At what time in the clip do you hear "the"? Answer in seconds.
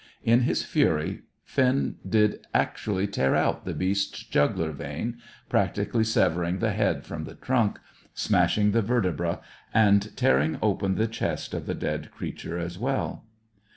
3.65-3.73, 6.57-6.71, 7.25-7.35, 8.71-8.81, 10.95-11.05, 11.67-11.75